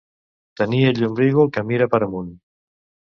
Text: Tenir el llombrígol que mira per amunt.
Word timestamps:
Tenir 0.61 0.79
el 0.91 1.01
llombrígol 1.03 1.51
que 1.57 1.63
mira 1.73 1.89
per 1.91 1.99
amunt. 2.07 2.33